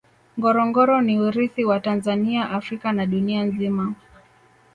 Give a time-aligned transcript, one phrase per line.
[0.37, 3.95] ngorongoro ni urithi wa tanzania africa na dunia nzima